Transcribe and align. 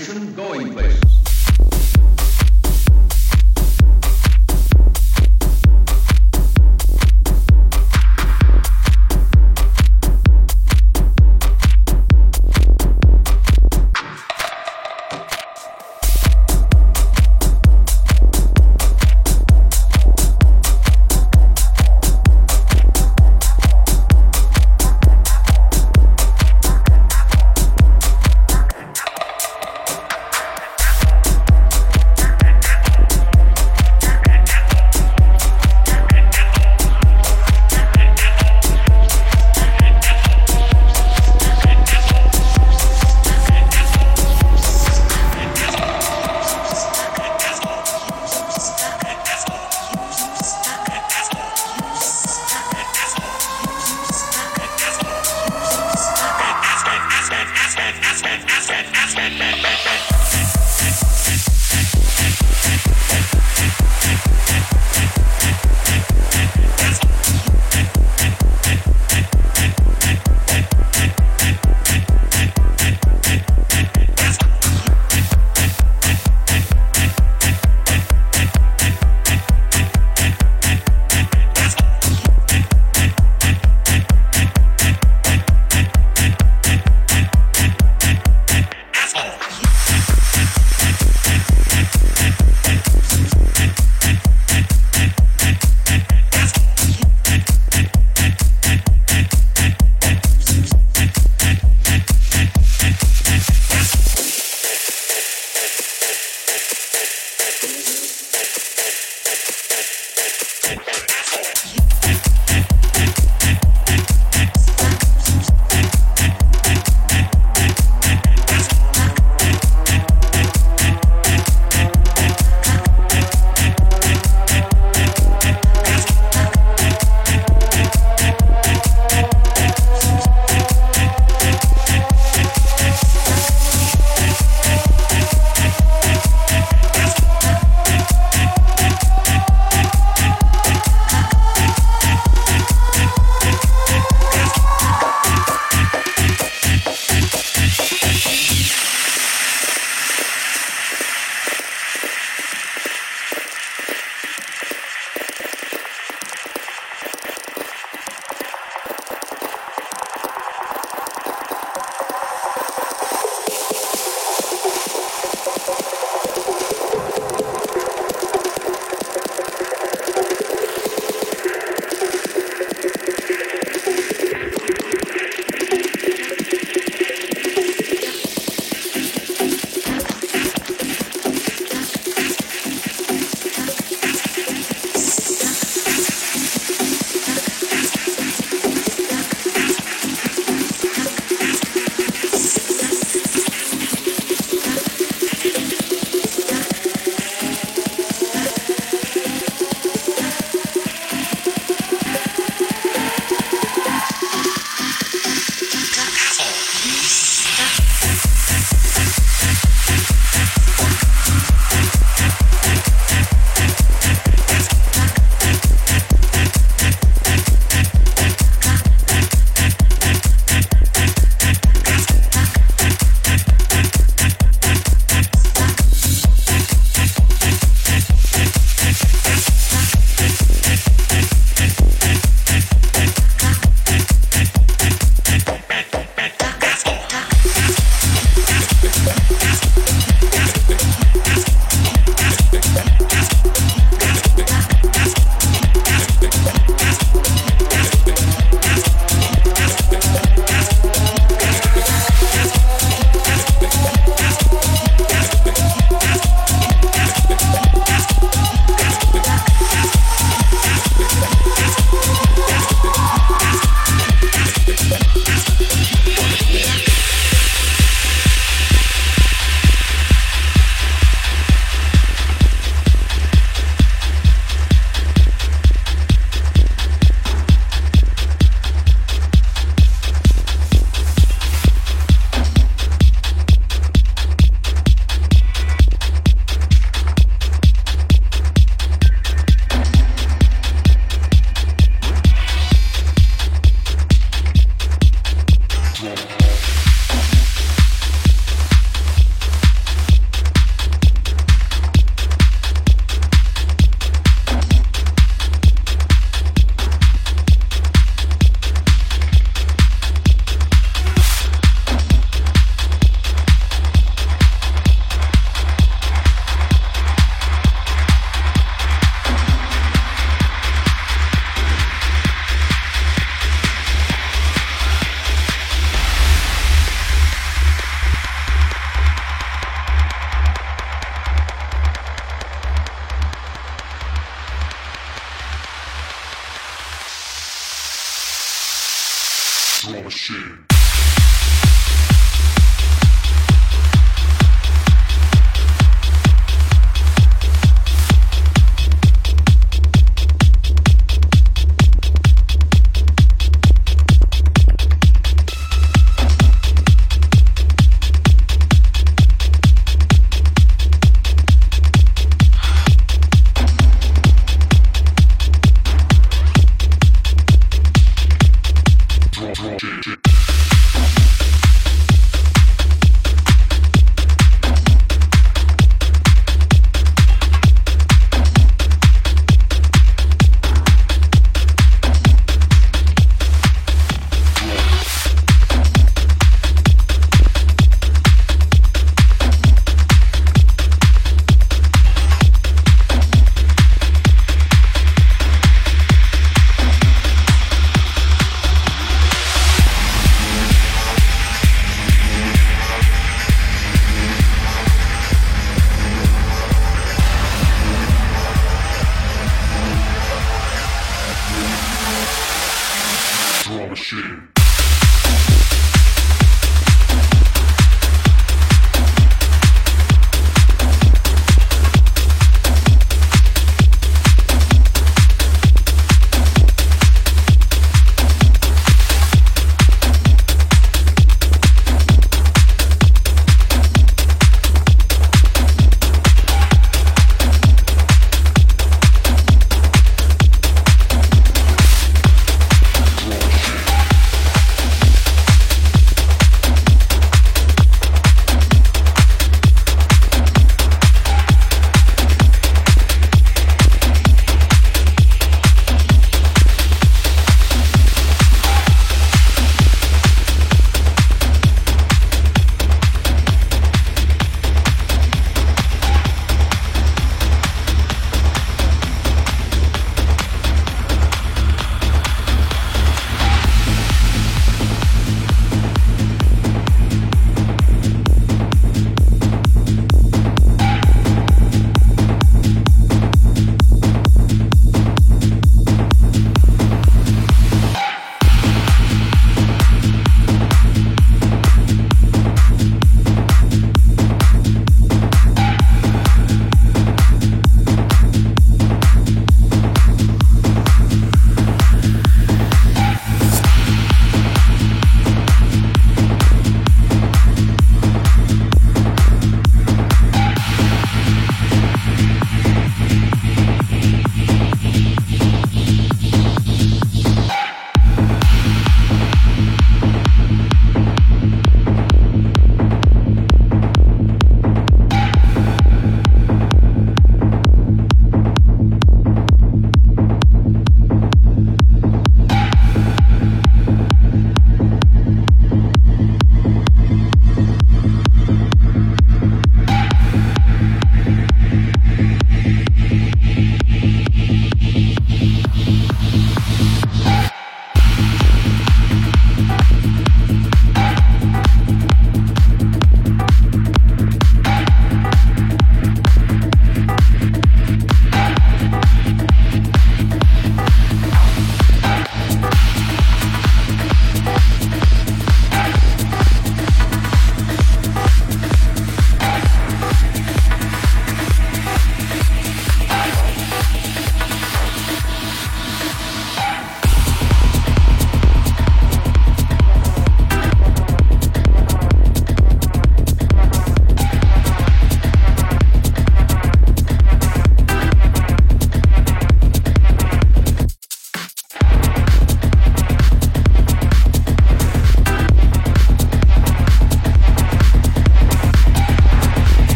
station. 0.00 0.34
Go 0.34 0.51